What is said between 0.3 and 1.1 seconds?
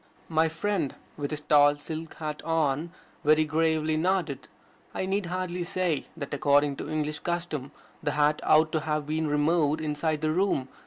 friend,